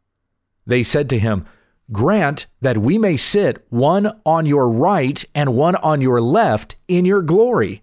They 0.67 0.83
said 0.83 1.09
to 1.11 1.19
him, 1.19 1.47
Grant 1.91 2.47
that 2.61 2.79
we 2.79 2.99
may 2.99 3.17
sit 3.17 3.65
one 3.71 4.21
on 4.25 4.47
your 4.47 4.69
right 4.69 5.25
and 5.35 5.55
one 5.55 5.77
on 5.77 6.01
your 6.01 6.21
left 6.21 6.77
in 6.89 7.05
your 7.05 7.23
glory. 7.23 7.83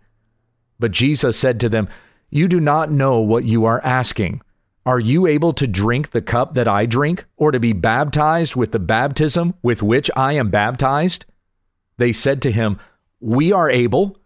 But 0.80 0.92
Jesus 0.92 1.38
said 1.38 1.60
to 1.60 1.70
them, 1.70 1.88
You 2.30 2.48
do 2.48 2.60
not 2.60 2.92
know 2.92 3.20
what 3.20 3.44
you 3.44 3.66
are 3.66 3.84
asking. 3.84 4.42
Are 4.89 5.00
you 5.00 5.27
able 5.27 5.53
to 5.53 5.67
drink 5.67 6.10
the 6.10 6.22
cup 6.24 6.55
that 6.55 6.67
I 6.67 6.88
drink, 6.88 7.25
or 7.38 7.51
to 7.51 7.60
be 7.60 7.74
baptized 7.74 8.55
with 8.55 8.72
the 8.72 8.79
baptism 8.79 9.53
with 9.62 9.84
which 9.84 10.10
I 10.15 10.34
am 10.34 10.50
baptized? 10.50 11.27
They 11.98 12.12
said 12.12 12.41
to 12.41 12.51
him, 12.51 12.79
We 13.19 13.51
are 13.51 13.69
able. 13.69 14.17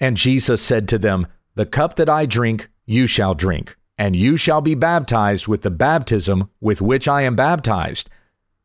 And 0.00 0.16
Jesus 0.16 0.62
said 0.62 0.88
to 0.88 0.98
them, 0.98 1.26
The 1.56 1.66
cup 1.66 1.96
that 1.96 2.08
I 2.08 2.24
drink, 2.24 2.70
you 2.86 3.06
shall 3.06 3.34
drink, 3.34 3.76
and 3.98 4.16
you 4.16 4.38
shall 4.38 4.62
be 4.62 4.74
baptized 4.74 5.46
with 5.46 5.60
the 5.60 5.70
baptism 5.70 6.48
with 6.58 6.80
which 6.80 7.06
I 7.06 7.20
am 7.20 7.36
baptized 7.36 8.08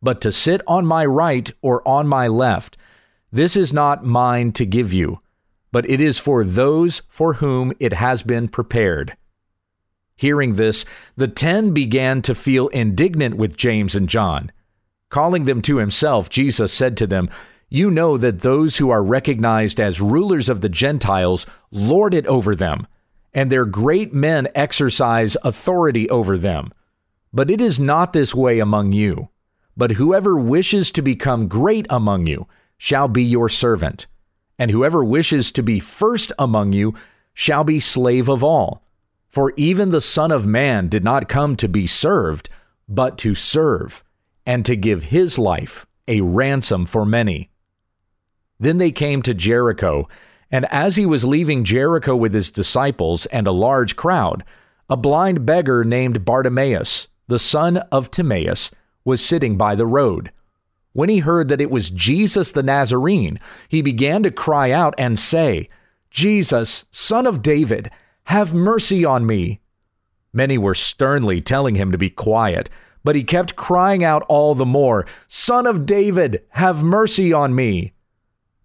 but 0.01 0.21
to 0.21 0.31
sit 0.31 0.61
on 0.65 0.85
my 0.85 1.05
right 1.05 1.51
or 1.61 1.85
on 1.85 2.07
my 2.07 2.29
left. 2.29 2.77
This 3.33 3.57
is 3.57 3.73
not 3.73 4.05
mine 4.05 4.53
to 4.53 4.65
give 4.65 4.93
you, 4.93 5.19
but 5.73 5.89
it 5.89 5.99
is 5.99 6.19
for 6.19 6.45
those 6.45 7.01
for 7.09 7.35
whom 7.35 7.73
it 7.81 7.91
has 7.91 8.23
been 8.23 8.47
prepared. 8.47 9.17
Hearing 10.15 10.55
this, 10.55 10.85
the 11.15 11.27
ten 11.27 11.73
began 11.73 12.21
to 12.23 12.35
feel 12.35 12.67
indignant 12.69 13.35
with 13.35 13.57
James 13.57 13.95
and 13.95 14.07
John. 14.07 14.51
Calling 15.09 15.45
them 15.45 15.61
to 15.63 15.77
himself, 15.77 16.29
Jesus 16.29 16.73
said 16.73 16.97
to 16.97 17.07
them, 17.07 17.29
You 17.69 17.91
know 17.91 18.17
that 18.17 18.41
those 18.41 18.77
who 18.77 18.89
are 18.89 19.03
recognized 19.03 19.79
as 19.79 20.01
rulers 20.01 20.49
of 20.49 20.61
the 20.61 20.69
Gentiles 20.69 21.45
lord 21.71 22.13
it 22.13 22.25
over 22.27 22.55
them, 22.55 22.87
and 23.33 23.51
their 23.51 23.65
great 23.65 24.13
men 24.13 24.47
exercise 24.55 25.35
authority 25.43 26.09
over 26.09 26.37
them. 26.37 26.71
But 27.33 27.49
it 27.49 27.61
is 27.61 27.79
not 27.79 28.13
this 28.13 28.35
way 28.35 28.59
among 28.59 28.91
you. 28.91 29.29
But 29.75 29.93
whoever 29.93 30.37
wishes 30.37 30.91
to 30.91 31.01
become 31.01 31.47
great 31.47 31.87
among 31.89 32.27
you 32.27 32.47
shall 32.77 33.07
be 33.07 33.23
your 33.23 33.49
servant, 33.49 34.05
and 34.59 34.69
whoever 34.69 35.03
wishes 35.03 35.51
to 35.53 35.63
be 35.63 35.79
first 35.79 36.31
among 36.37 36.73
you 36.73 36.93
shall 37.33 37.63
be 37.63 37.79
slave 37.79 38.29
of 38.29 38.43
all. 38.43 38.82
For 39.33 39.51
even 39.57 39.89
the 39.89 39.99
Son 39.99 40.29
of 40.29 40.45
Man 40.45 40.89
did 40.89 41.03
not 41.03 41.27
come 41.27 41.55
to 41.55 41.67
be 41.67 41.87
served, 41.87 42.49
but 42.87 43.17
to 43.17 43.33
serve, 43.33 44.03
and 44.45 44.63
to 44.63 44.75
give 44.75 45.05
his 45.05 45.39
life 45.39 45.87
a 46.07 46.21
ransom 46.21 46.85
for 46.85 47.03
many. 47.03 47.49
Then 48.59 48.77
they 48.77 48.91
came 48.91 49.23
to 49.23 49.33
Jericho, 49.33 50.07
and 50.51 50.65
as 50.65 50.97
he 50.97 51.07
was 51.07 51.25
leaving 51.25 51.63
Jericho 51.63 52.15
with 52.15 52.31
his 52.31 52.51
disciples 52.51 53.25
and 53.25 53.47
a 53.47 53.51
large 53.51 53.95
crowd, 53.95 54.43
a 54.87 54.95
blind 54.95 55.47
beggar 55.47 55.83
named 55.83 56.23
Bartimaeus, 56.23 57.07
the 57.27 57.39
son 57.39 57.77
of 57.91 58.11
Timaeus, 58.11 58.69
was 59.03 59.25
sitting 59.25 59.57
by 59.57 59.73
the 59.73 59.87
road. 59.87 60.31
When 60.91 61.09
he 61.09 61.19
heard 61.19 61.49
that 61.49 61.59
it 61.61 61.71
was 61.71 61.89
Jesus 61.89 62.51
the 62.51 62.61
Nazarene, 62.61 63.39
he 63.67 63.81
began 63.81 64.21
to 64.21 64.29
cry 64.29 64.69
out 64.69 64.93
and 64.99 65.17
say, 65.17 65.69
Jesus, 66.11 66.85
son 66.91 67.25
of 67.25 67.41
David, 67.41 67.89
have 68.25 68.53
mercy 68.53 69.03
on 69.03 69.25
me. 69.25 69.61
Many 70.31 70.57
were 70.57 70.75
sternly 70.75 71.41
telling 71.41 71.75
him 71.75 71.91
to 71.91 71.97
be 71.97 72.09
quiet, 72.09 72.69
but 73.03 73.15
he 73.15 73.23
kept 73.23 73.55
crying 73.55 74.03
out 74.03 74.23
all 74.29 74.55
the 74.55 74.65
more, 74.65 75.05
Son 75.27 75.67
of 75.67 75.85
David, 75.85 76.43
have 76.51 76.83
mercy 76.83 77.33
on 77.33 77.53
me. 77.53 77.93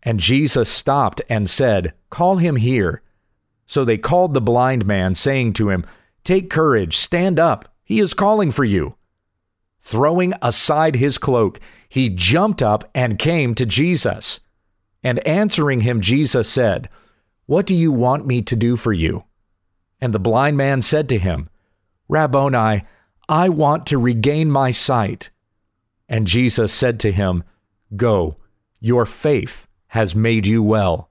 And 0.03 0.21
Jesus 0.21 0.69
stopped 0.69 1.21
and 1.29 1.50
said, 1.50 1.93
Call 2.09 2.37
him 2.37 2.57
here. 2.57 3.03
So 3.67 3.85
they 3.85 3.99
called 3.99 4.33
the 4.33 4.41
blind 4.41 4.87
man, 4.87 5.15
saying 5.15 5.55
to 5.55 5.69
him, 5.71 5.85
Take 6.25 6.49
courage, 6.50 6.97
stand 6.97 7.38
up, 7.38 7.75
he 7.85 8.00
is 8.00 8.15
calling 8.15 8.50
for 8.50 8.65
you. 8.65 8.95
Throwing 9.81 10.35
aside 10.41 10.97
his 10.97 11.19
cloak, 11.19 11.61
he 11.88 12.09
jumped 12.09 12.62
up 12.62 12.91
and 12.95 13.19
came 13.19 13.55
to 13.55 13.67
Jesus. 13.67 14.41
And 15.03 15.27
answering 15.27 15.81
him, 15.81 16.00
Jesus 16.00 16.49
said, 16.49 16.88
What 17.47 17.67
do 17.67 17.75
you 17.75 17.93
want 17.93 18.27
me 18.27 18.43
to 18.43 18.57
do 18.57 18.77
for 18.77 18.93
you? 18.93 19.25
And 20.00 20.12
the 20.12 20.19
blind 20.19 20.57
man 20.57 20.83
said 20.83 21.09
to 21.09 21.19
him, 21.19 21.47
Rabboni, 22.09 22.85
I 23.28 23.49
want 23.49 23.87
to 23.87 23.99
regain 23.99 24.50
my 24.50 24.71
sight. 24.71 25.31
And 26.09 26.26
Jesus 26.26 26.73
said 26.73 26.99
to 27.00 27.12
him, 27.12 27.43
Go, 27.97 28.37
your 28.81 29.05
faith 29.05 29.67
has 29.88 30.14
made 30.14 30.47
you 30.47 30.62
well. 30.62 31.11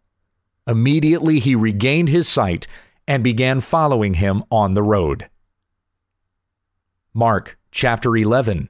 Immediately 0.65 1.39
he 1.39 1.55
regained 1.55 2.09
his 2.09 2.27
sight 2.27 2.67
and 3.07 3.23
began 3.23 3.61
following 3.61 4.15
him 4.15 4.43
on 4.51 4.73
the 4.73 4.83
road. 4.83 5.29
Mark 7.13 7.57
chapter 7.71 8.15
11. 8.15 8.69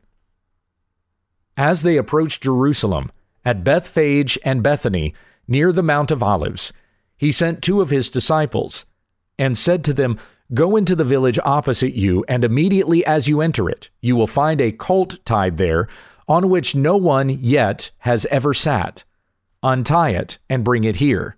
As 1.55 1.81
they 1.81 1.97
approached 1.97 2.43
Jerusalem, 2.43 3.09
at 3.47 3.63
Bethphage 3.63 4.37
and 4.43 4.61
Bethany, 4.61 5.13
near 5.47 5.71
the 5.71 5.81
Mount 5.81 6.11
of 6.11 6.21
Olives, 6.21 6.73
he 7.15 7.31
sent 7.31 7.61
two 7.61 7.79
of 7.79 7.89
his 7.89 8.09
disciples 8.09 8.85
and 9.37 9.57
said 9.57 9.83
to 9.85 9.93
them, 9.93 10.17
Go 10.53 10.77
into 10.77 10.95
the 10.95 11.03
village 11.03 11.39
opposite 11.43 11.93
you, 11.93 12.23
and 12.29 12.43
immediately 12.43 13.05
as 13.05 13.27
you 13.27 13.41
enter 13.41 13.69
it, 13.69 13.89
you 13.99 14.15
will 14.15 14.27
find 14.27 14.61
a 14.61 14.71
colt 14.71 15.19
tied 15.25 15.57
there, 15.57 15.89
on 16.27 16.49
which 16.49 16.75
no 16.75 16.95
one 16.95 17.29
yet 17.29 17.91
has 17.99 18.25
ever 18.27 18.53
sat. 18.53 19.03
Untie 19.61 20.11
it 20.11 20.37
and 20.49 20.63
bring 20.63 20.83
it 20.85 20.97
here. 20.97 21.37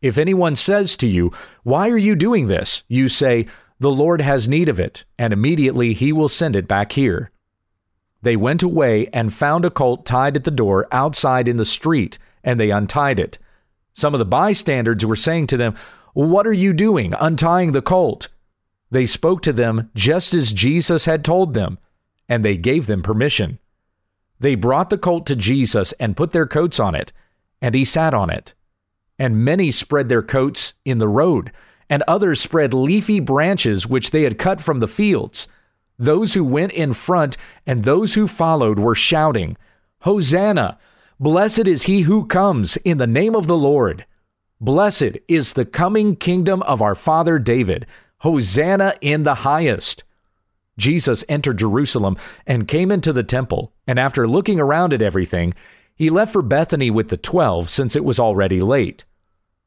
If 0.00 0.18
anyone 0.18 0.56
says 0.56 0.96
to 0.98 1.06
you, 1.06 1.30
Why 1.62 1.88
are 1.88 1.98
you 1.98 2.16
doing 2.16 2.48
this? 2.48 2.82
you 2.88 3.08
say, 3.08 3.46
The 3.78 3.90
Lord 3.90 4.20
has 4.20 4.48
need 4.48 4.68
of 4.68 4.80
it, 4.80 5.04
and 5.18 5.32
immediately 5.32 5.92
he 5.92 6.12
will 6.12 6.28
send 6.28 6.56
it 6.56 6.66
back 6.66 6.92
here. 6.92 7.30
They 8.22 8.36
went 8.36 8.62
away 8.62 9.08
and 9.12 9.32
found 9.32 9.64
a 9.64 9.70
colt 9.70 10.04
tied 10.04 10.36
at 10.36 10.44
the 10.44 10.50
door 10.50 10.88
outside 10.90 11.46
in 11.46 11.56
the 11.56 11.64
street, 11.64 12.18
and 12.42 12.58
they 12.58 12.70
untied 12.70 13.20
it. 13.20 13.38
Some 13.94 14.14
of 14.14 14.18
the 14.18 14.24
bystanders 14.24 15.04
were 15.04 15.16
saying 15.16 15.48
to 15.48 15.56
them, 15.56 15.74
What 16.14 16.46
are 16.46 16.52
you 16.52 16.72
doing, 16.74 17.14
untying 17.18 17.72
the 17.72 17.80
colt? 17.80 18.28
They 18.90 19.06
spoke 19.06 19.40
to 19.42 19.52
them 19.52 19.90
just 19.94 20.34
as 20.34 20.52
Jesus 20.52 21.06
had 21.06 21.24
told 21.24 21.54
them, 21.54 21.78
and 22.28 22.44
they 22.44 22.58
gave 22.58 22.86
them 22.86 23.02
permission. 23.02 23.58
They 24.38 24.54
brought 24.54 24.90
the 24.90 24.98
colt 24.98 25.24
to 25.26 25.36
Jesus 25.36 25.92
and 25.92 26.16
put 26.16 26.32
their 26.32 26.46
coats 26.46 26.78
on 26.78 26.94
it, 26.94 27.12
and 27.62 27.74
he 27.74 27.86
sat 27.86 28.12
on 28.12 28.28
it. 28.28 28.52
And 29.18 29.44
many 29.44 29.70
spread 29.70 30.10
their 30.10 30.22
coats 30.22 30.74
in 30.84 30.98
the 30.98 31.08
road, 31.08 31.50
and 31.88 32.02
others 32.06 32.40
spread 32.40 32.74
leafy 32.74 33.20
branches 33.20 33.86
which 33.86 34.10
they 34.10 34.24
had 34.24 34.38
cut 34.38 34.60
from 34.60 34.80
the 34.80 34.88
fields. 34.88 35.48
Those 35.98 36.34
who 36.34 36.44
went 36.44 36.72
in 36.72 36.92
front 36.92 37.36
and 37.66 37.84
those 37.84 38.14
who 38.14 38.26
followed 38.26 38.78
were 38.78 38.94
shouting, 38.94 39.56
Hosanna! 40.00 40.78
Blessed 41.20 41.68
is 41.68 41.84
he 41.84 42.02
who 42.02 42.26
comes 42.26 42.76
in 42.78 42.98
the 42.98 43.06
name 43.06 43.34
of 43.34 43.46
the 43.46 43.56
Lord. 43.56 44.04
Blessed 44.62 45.18
is 45.26 45.54
the 45.54 45.64
coming 45.64 46.14
kingdom 46.14 46.62
of 46.62 46.80
our 46.80 46.94
father 46.94 47.40
David. 47.40 47.84
Hosanna 48.18 48.94
in 49.00 49.24
the 49.24 49.34
highest. 49.34 50.04
Jesus 50.78 51.24
entered 51.28 51.58
Jerusalem 51.58 52.16
and 52.46 52.68
came 52.68 52.92
into 52.92 53.12
the 53.12 53.24
temple, 53.24 53.72
and 53.88 53.98
after 53.98 54.28
looking 54.28 54.60
around 54.60 54.92
at 54.92 55.02
everything, 55.02 55.52
he 55.96 56.10
left 56.10 56.32
for 56.32 56.42
Bethany 56.42 56.92
with 56.92 57.08
the 57.08 57.16
twelve, 57.16 57.70
since 57.70 57.96
it 57.96 58.04
was 58.04 58.20
already 58.20 58.62
late. 58.62 59.04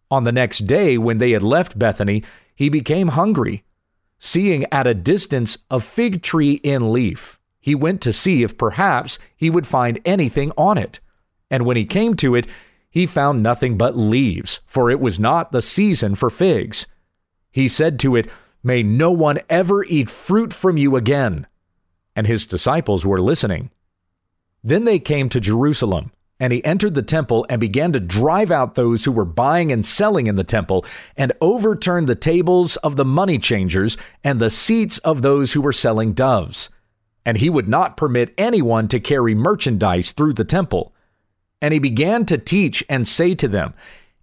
On 0.09 0.23
the 0.23 0.31
next 0.31 0.59
day, 0.59 0.97
when 0.97 1.17
they 1.17 1.31
had 1.31 1.43
left 1.43 1.77
Bethany, 1.77 2.23
he 2.55 2.69
became 2.69 3.09
hungry. 3.09 3.65
Seeing 4.17 4.65
at 4.71 4.87
a 4.87 4.93
distance 4.93 5.57
a 5.69 5.81
fig 5.81 6.21
tree 6.21 6.53
in 6.63 6.93
leaf, 6.93 7.37
he 7.59 7.75
went 7.75 7.99
to 8.03 8.13
see 8.13 8.43
if 8.43 8.57
perhaps 8.57 9.19
he 9.35 9.49
would 9.49 9.67
find 9.67 9.99
anything 10.05 10.53
on 10.55 10.77
it. 10.77 11.01
And 11.51 11.65
when 11.65 11.75
he 11.75 11.83
came 11.83 12.15
to 12.15 12.33
it, 12.33 12.47
he 12.95 13.05
found 13.05 13.43
nothing 13.43 13.77
but 13.77 13.97
leaves, 13.97 14.61
for 14.65 14.89
it 14.89 15.01
was 15.01 15.19
not 15.19 15.51
the 15.51 15.61
season 15.61 16.15
for 16.15 16.29
figs. 16.29 16.87
He 17.51 17.67
said 17.67 17.99
to 17.99 18.15
it, 18.15 18.29
May 18.63 18.83
no 18.83 19.11
one 19.11 19.39
ever 19.49 19.83
eat 19.83 20.09
fruit 20.09 20.53
from 20.53 20.77
you 20.77 20.95
again. 20.95 21.45
And 22.15 22.25
his 22.25 22.45
disciples 22.45 23.05
were 23.05 23.19
listening. 23.19 23.69
Then 24.63 24.85
they 24.85 24.97
came 24.99 25.27
to 25.27 25.41
Jerusalem, 25.41 26.13
and 26.39 26.53
he 26.53 26.63
entered 26.63 26.93
the 26.93 27.01
temple 27.01 27.45
and 27.49 27.59
began 27.59 27.91
to 27.91 27.99
drive 27.99 28.49
out 28.49 28.75
those 28.75 29.03
who 29.03 29.11
were 29.11 29.25
buying 29.25 29.73
and 29.73 29.85
selling 29.85 30.27
in 30.27 30.35
the 30.35 30.45
temple, 30.45 30.85
and 31.17 31.33
overturned 31.41 32.07
the 32.07 32.15
tables 32.15 32.77
of 32.77 32.95
the 32.95 33.03
money 33.03 33.37
changers 33.37 33.97
and 34.23 34.39
the 34.39 34.49
seats 34.49 34.99
of 34.99 35.21
those 35.21 35.51
who 35.51 35.59
were 35.59 35.73
selling 35.73 36.13
doves. 36.13 36.69
And 37.25 37.39
he 37.39 37.49
would 37.49 37.67
not 37.67 37.97
permit 37.97 38.33
anyone 38.37 38.87
to 38.87 39.01
carry 39.01 39.35
merchandise 39.35 40.13
through 40.13 40.35
the 40.35 40.45
temple. 40.45 40.94
And 41.61 41.73
he 41.73 41.79
began 41.79 42.25
to 42.27 42.37
teach 42.37 42.83
and 42.89 43.07
say 43.07 43.35
to 43.35 43.47
them, 43.47 43.73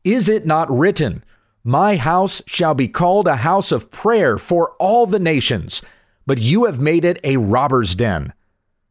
Is 0.05 0.29
it 0.29 0.47
not 0.47 0.71
written, 0.71 1.25
My 1.64 1.97
house 1.97 2.42
shall 2.47 2.75
be 2.75 2.88
called 2.88 3.27
a 3.27 3.37
house 3.37 3.73
of 3.73 3.90
prayer 3.90 4.38
for 4.38 4.73
all 4.79 5.07
the 5.07 5.18
nations, 5.18 5.83
but 6.27 6.40
you 6.40 6.66
have 6.66 6.79
made 6.79 7.05
it 7.05 7.21
a 7.25 7.38
robber's 7.38 7.95
den? 7.95 8.33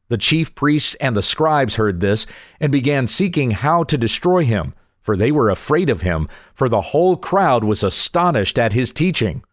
The 0.10 0.18
chief 0.18 0.54
priests 0.56 0.96
and 0.96 1.16
the 1.16 1.22
scribes 1.22 1.78
heard 1.78 2.02
this 2.02 2.26
and 2.60 2.72
began 2.72 3.08
seeking 3.08 3.52
how 3.52 3.84
to 3.86 3.98
destroy 3.98 4.44
him, 4.44 4.74
for 5.02 5.16
they 5.16 5.32
were 5.32 5.50
afraid 5.50 5.90
of 5.90 6.02
him, 6.02 6.28
for 6.54 6.68
the 6.68 6.82
whole 6.82 7.16
crowd 7.16 7.64
was 7.64 7.84
astonished 7.84 8.60
at 8.60 8.74
his 8.74 8.92
teaching. 8.92 9.44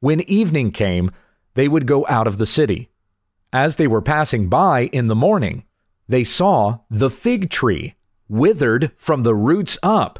When 0.00 0.20
evening 0.22 0.72
came, 0.72 1.10
they 1.54 1.68
would 1.68 1.86
go 1.86 2.06
out 2.08 2.26
of 2.26 2.38
the 2.38 2.46
city. 2.46 2.90
As 3.52 3.76
they 3.76 3.86
were 3.86 4.02
passing 4.02 4.48
by 4.48 4.88
in 4.92 5.06
the 5.06 5.14
morning, 5.14 5.64
they 6.06 6.22
saw 6.22 6.80
the 6.90 7.10
fig 7.10 7.50
tree 7.50 7.94
withered 8.28 8.92
from 8.96 9.22
the 9.22 9.34
roots 9.34 9.78
up. 9.82 10.18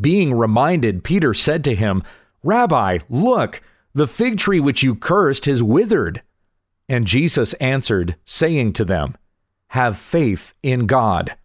Being 0.00 0.34
reminded, 0.34 1.04
Peter 1.04 1.34
said 1.34 1.62
to 1.64 1.74
him, 1.74 2.02
Rabbi, 2.42 2.98
look, 3.08 3.62
the 3.92 4.06
fig 4.06 4.38
tree 4.38 4.60
which 4.60 4.82
you 4.82 4.94
cursed 4.94 5.44
has 5.46 5.62
withered. 5.62 6.22
And 6.88 7.06
Jesus 7.06 7.52
answered, 7.54 8.16
saying 8.24 8.72
to 8.74 8.84
them, 8.84 9.16
Have 9.68 9.98
faith 9.98 10.54
in 10.62 10.86
God. 10.86 11.36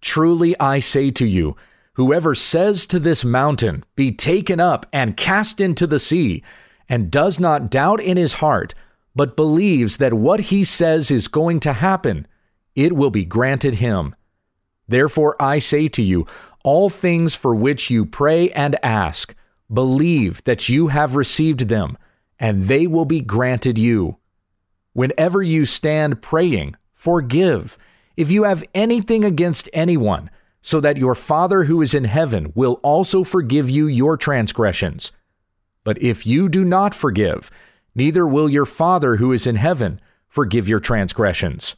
Truly 0.00 0.58
I 0.60 0.78
say 0.78 1.10
to 1.12 1.26
you, 1.26 1.56
whoever 1.94 2.34
says 2.34 2.86
to 2.86 2.98
this 2.98 3.24
mountain, 3.24 3.84
Be 3.96 4.12
taken 4.12 4.60
up 4.60 4.86
and 4.92 5.16
cast 5.16 5.60
into 5.60 5.86
the 5.86 5.98
sea, 5.98 6.42
and 6.88 7.10
does 7.10 7.40
not 7.40 7.70
doubt 7.70 8.00
in 8.00 8.16
his 8.16 8.34
heart, 8.34 8.74
but 9.14 9.36
believes 9.36 9.96
that 9.96 10.14
what 10.14 10.40
he 10.40 10.62
says 10.62 11.10
is 11.10 11.26
going 11.26 11.60
to 11.60 11.72
happen, 11.72 12.26
it 12.74 12.94
will 12.94 13.10
be 13.10 13.24
granted 13.24 13.76
him. 13.76 14.14
Therefore 14.88 15.36
I 15.40 15.58
say 15.58 15.86
to 15.88 16.02
you, 16.02 16.26
all 16.64 16.88
things 16.88 17.34
for 17.34 17.54
which 17.54 17.90
you 17.90 18.04
pray 18.04 18.50
and 18.50 18.82
ask, 18.84 19.34
believe 19.72 20.42
that 20.44 20.68
you 20.68 20.88
have 20.88 21.14
received 21.14 21.68
them, 21.68 21.96
and 22.38 22.64
they 22.64 22.86
will 22.86 23.04
be 23.04 23.20
granted 23.20 23.78
you. 23.78 24.16
Whenever 24.94 25.42
you 25.42 25.64
stand 25.64 26.22
praying, 26.22 26.74
forgive 26.92 27.78
if 28.16 28.30
you 28.32 28.42
have 28.42 28.64
anything 28.74 29.24
against 29.24 29.68
anyone, 29.72 30.30
so 30.60 30.80
that 30.80 30.96
your 30.96 31.14
Father 31.14 31.64
who 31.64 31.80
is 31.80 31.94
in 31.94 32.04
heaven 32.04 32.52
will 32.54 32.80
also 32.82 33.22
forgive 33.22 33.70
you 33.70 33.86
your 33.86 34.16
transgressions. 34.16 35.12
But 35.84 36.02
if 36.02 36.26
you 36.26 36.48
do 36.48 36.64
not 36.64 36.94
forgive, 36.94 37.50
neither 37.94 38.26
will 38.26 38.48
your 38.48 38.66
Father 38.66 39.16
who 39.16 39.32
is 39.32 39.46
in 39.46 39.56
heaven 39.56 40.00
forgive 40.26 40.68
your 40.68 40.80
transgressions. 40.80 41.76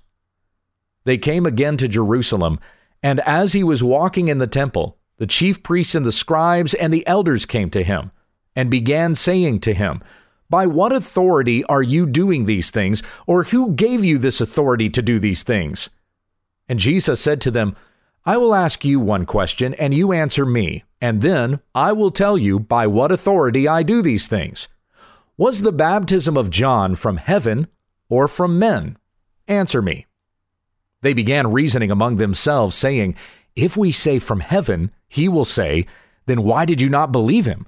They 1.05 1.19
came 1.19 1.45
again 1.45 1.77
to 1.77 1.89
Jerusalem, 1.89 2.59
and 3.03 3.21
as 3.21 3.53
he 3.53 3.63
was 3.63 3.83
walking 3.83 4.29
in 4.29 4.39
the 4.39 4.47
temple, 4.47 4.99
the 5.17 5.27
chief 5.27 5.63
priests 5.63 5.95
and 5.95 6.05
the 6.07 6.13
scribes 6.13 6.75
and 6.75 6.93
the 6.93 7.07
elders 7.07 7.47
came 7.47 7.71
to 7.71 7.83
him, 7.83 8.11
and 8.57 8.71
began 8.71 9.15
saying 9.15 9.61
to 9.61 9.75
him, 9.75 10.03
by 10.49 10.67
what 10.67 10.93
authority 10.93 11.63
are 11.65 11.83
you 11.83 12.07
doing 12.07 12.45
these 12.45 12.71
things, 12.71 13.03
or 13.27 13.45
who 13.45 13.73
gave 13.73 14.05
you 14.05 14.19
this 14.19 14.41
authority 14.41 14.91
to 14.91 15.01
do 15.01 15.19
these 15.21 15.45
things? 15.45 15.91
And 16.69 16.79
Jesus 16.79 17.21
said 17.21 17.41
to 17.43 17.51
them, 17.51 17.77
I 18.27 18.37
will 18.37 18.55
ask 18.55 18.85
you 18.85 18.99
one 18.99 19.27
question, 19.27 19.75
and 19.75 19.95
you 19.95 20.13
answer 20.13 20.45
me, 20.45 20.85
and 21.01 21.23
then 21.23 21.61
I 21.75 21.93
will 21.93 22.11
tell 22.11 22.37
you 22.37 22.59
by 22.59 22.87
what 22.87 23.13
authority 23.13 23.67
I 23.69 23.83
do 23.83 24.03
these 24.03 24.27
things. 24.27 24.69
Was 25.37 25.63
the 25.63 25.73
baptism 25.73 26.37
of 26.37 26.51
John 26.51 26.97
from 26.97 27.17
heaven 27.17 27.69
or 28.09 28.29
from 28.29 28.59
men? 28.59 28.99
Answer 29.49 29.81
me. 29.81 30.07
They 31.03 31.15
began 31.15 31.53
reasoning 31.53 31.91
among 31.91 32.17
themselves, 32.17 32.77
saying, 32.77 33.15
If 33.57 33.77
we 33.77 33.91
say 33.91 34.19
from 34.19 34.41
heaven, 34.41 34.91
he 35.09 35.29
will 35.29 35.45
say, 35.45 35.87
Then 36.27 36.43
why 36.43 36.65
did 36.65 36.81
you 36.81 36.89
not 36.89 37.13
believe 37.13 37.47
him? 37.47 37.67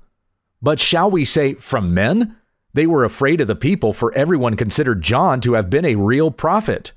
But 0.61 0.81
shall 0.81 1.11
we 1.11 1.25
say 1.25 1.55
from 1.55 1.95
men? 1.95 2.37
They 2.75 2.87
were 2.87 3.05
afraid 3.05 3.41
of 3.41 3.49
the 3.49 3.57
people, 3.57 3.93
for 3.93 4.13
everyone 4.15 4.57
considered 4.57 5.03
John 5.03 5.41
to 5.43 5.55
have 5.55 5.69
been 5.69 5.85
a 5.85 5.97
real 5.97 6.31
prophet. 6.31 6.93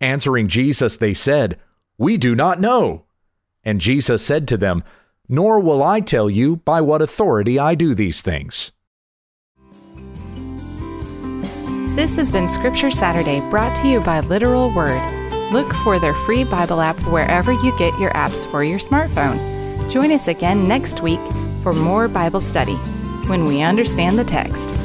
Answering 0.00 0.48
Jesus, 0.48 0.96
they 0.96 1.14
said, 1.14 1.58
We 1.98 2.16
do 2.16 2.34
not 2.34 2.60
know. 2.60 3.04
And 3.64 3.80
Jesus 3.80 4.24
said 4.24 4.46
to 4.48 4.56
them, 4.56 4.84
Nor 5.28 5.60
will 5.60 5.82
I 5.82 6.00
tell 6.00 6.28
you 6.28 6.56
by 6.56 6.80
what 6.80 7.00
authority 7.00 7.58
I 7.58 7.74
do 7.74 7.94
these 7.94 8.20
things. 8.20 8.72
This 11.96 12.16
has 12.16 12.30
been 12.30 12.48
Scripture 12.48 12.90
Saturday 12.90 13.40
brought 13.50 13.74
to 13.76 13.88
you 13.88 14.00
by 14.00 14.20
Literal 14.20 14.74
Word. 14.74 15.13
Look 15.52 15.72
for 15.72 15.98
their 15.98 16.14
free 16.14 16.44
Bible 16.44 16.80
app 16.80 16.98
wherever 17.06 17.52
you 17.52 17.76
get 17.78 17.98
your 17.98 18.10
apps 18.10 18.48
for 18.50 18.64
your 18.64 18.78
smartphone. 18.78 19.38
Join 19.90 20.10
us 20.10 20.28
again 20.28 20.66
next 20.66 21.02
week 21.02 21.20
for 21.62 21.72
more 21.72 22.08
Bible 22.08 22.40
study 22.40 22.76
when 23.26 23.44
we 23.44 23.62
understand 23.62 24.18
the 24.18 24.24
text. 24.24 24.83